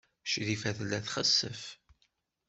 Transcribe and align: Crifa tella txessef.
Crifa 0.31 0.71
tella 0.77 0.99
txessef. 1.05 1.61